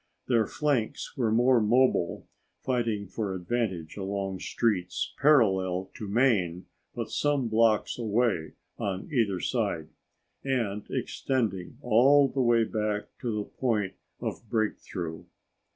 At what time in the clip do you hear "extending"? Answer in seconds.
10.89-11.77